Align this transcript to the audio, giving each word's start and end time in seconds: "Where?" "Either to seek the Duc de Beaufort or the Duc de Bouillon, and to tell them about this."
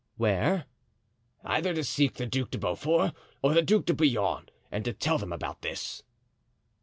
"Where?" 0.17 0.65
"Either 1.43 1.75
to 1.75 1.83
seek 1.83 2.15
the 2.15 2.25
Duc 2.25 2.49
de 2.49 2.57
Beaufort 2.57 3.13
or 3.43 3.53
the 3.53 3.61
Duc 3.61 3.85
de 3.85 3.93
Bouillon, 3.93 4.49
and 4.71 4.83
to 4.83 4.93
tell 4.93 5.19
them 5.19 5.31
about 5.31 5.61
this." 5.61 6.01